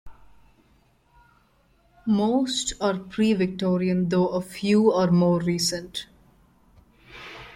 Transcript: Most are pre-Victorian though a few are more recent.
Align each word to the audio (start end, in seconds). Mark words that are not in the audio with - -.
Most 2.07 2.73
are 2.81 2.97
pre-Victorian 2.97 4.09
though 4.09 4.29
a 4.29 4.41
few 4.41 4.91
are 4.91 5.11
more 5.11 5.39
recent. 5.39 6.07